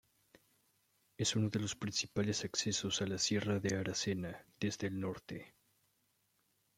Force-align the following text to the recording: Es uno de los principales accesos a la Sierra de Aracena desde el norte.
Es 1.19 1.35
uno 1.35 1.49
de 1.51 1.59
los 1.59 1.75
principales 1.75 2.43
accesos 2.43 3.03
a 3.03 3.05
la 3.05 3.19
Sierra 3.19 3.59
de 3.59 3.77
Aracena 3.77 4.43
desde 4.59 4.87
el 4.87 4.99
norte. 4.99 5.53